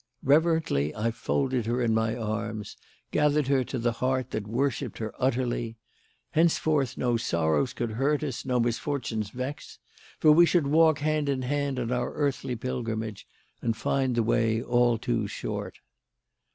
Reverently 0.23 0.95
I 0.95 1.11
folded 1.11 1.67
her 1.67 1.79
in 1.79 1.93
my 1.93 2.15
arms; 2.17 2.75
gathered 3.11 3.49
her 3.49 3.63
to 3.65 3.77
the 3.77 3.91
heart 3.91 4.31
that 4.31 4.47
worshipped 4.47 4.97
her 4.97 5.13
utterly. 5.19 5.77
Henceforth 6.31 6.97
no 6.97 7.17
sorrows 7.17 7.71
could 7.71 7.91
hurt 7.91 8.23
us, 8.23 8.43
no 8.43 8.59
misfortunes 8.59 9.29
vex; 9.29 9.77
for 10.19 10.31
we 10.31 10.47
should 10.47 10.65
walk 10.65 10.97
hand 10.97 11.29
in 11.29 11.43
hand 11.43 11.77
on 11.77 11.91
our 11.91 12.13
earthly 12.15 12.55
pilgrimage 12.55 13.27
and 13.61 13.77
find 13.77 14.15
the 14.15 14.23
way 14.23 14.59
all 14.59 14.97
too 14.97 15.27
short. 15.27 15.77